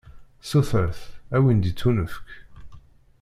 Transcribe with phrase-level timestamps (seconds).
[0.49, 0.99] Sutret,
[1.35, 2.15] ad wen-d-ittunefk.